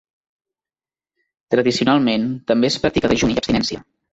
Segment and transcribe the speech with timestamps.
[1.55, 3.87] Tradicionalment també es practica dejuni i abstinència.